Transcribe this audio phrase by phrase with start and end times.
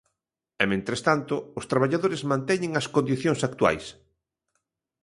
[0.61, 3.85] E mentres tanto, os traballadores manteñen as condicións actuais.